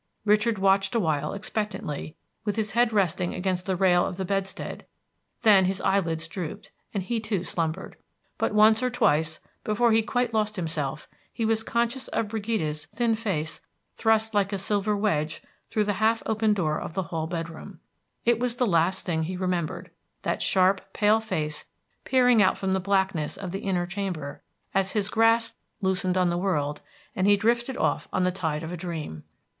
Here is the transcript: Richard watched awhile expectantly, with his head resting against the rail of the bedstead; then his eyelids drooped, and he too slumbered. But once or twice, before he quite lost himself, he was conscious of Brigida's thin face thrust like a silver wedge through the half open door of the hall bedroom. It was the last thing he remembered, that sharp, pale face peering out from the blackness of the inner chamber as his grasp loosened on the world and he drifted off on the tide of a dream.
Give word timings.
Richard 0.25 0.57
watched 0.57 0.95
awhile 0.95 1.31
expectantly, 1.31 2.15
with 2.43 2.55
his 2.55 2.71
head 2.71 2.91
resting 2.91 3.35
against 3.35 3.67
the 3.67 3.75
rail 3.75 4.03
of 4.03 4.17
the 4.17 4.25
bedstead; 4.25 4.87
then 5.43 5.65
his 5.65 5.79
eyelids 5.81 6.27
drooped, 6.27 6.71
and 6.91 7.03
he 7.03 7.19
too 7.19 7.43
slumbered. 7.43 7.97
But 8.39 8.51
once 8.51 8.81
or 8.81 8.89
twice, 8.89 9.39
before 9.63 9.91
he 9.91 10.01
quite 10.01 10.33
lost 10.33 10.55
himself, 10.55 11.07
he 11.31 11.45
was 11.45 11.61
conscious 11.61 12.07
of 12.07 12.29
Brigida's 12.29 12.85
thin 12.87 13.13
face 13.13 13.61
thrust 13.93 14.33
like 14.33 14.51
a 14.51 14.57
silver 14.57 14.97
wedge 14.97 15.43
through 15.69 15.83
the 15.83 15.93
half 16.01 16.23
open 16.25 16.55
door 16.55 16.81
of 16.81 16.95
the 16.95 17.03
hall 17.13 17.27
bedroom. 17.27 17.79
It 18.25 18.39
was 18.39 18.55
the 18.55 18.65
last 18.65 19.05
thing 19.05 19.21
he 19.21 19.37
remembered, 19.37 19.91
that 20.23 20.41
sharp, 20.41 20.93
pale 20.93 21.19
face 21.19 21.65
peering 22.05 22.41
out 22.41 22.57
from 22.57 22.73
the 22.73 22.79
blackness 22.79 23.37
of 23.37 23.51
the 23.51 23.59
inner 23.59 23.85
chamber 23.85 24.41
as 24.73 24.93
his 24.93 25.11
grasp 25.11 25.53
loosened 25.79 26.17
on 26.17 26.31
the 26.31 26.39
world 26.39 26.81
and 27.15 27.27
he 27.27 27.37
drifted 27.37 27.77
off 27.77 28.07
on 28.11 28.23
the 28.23 28.31
tide 28.31 28.63
of 28.63 28.71
a 28.71 28.75
dream. 28.77 29.25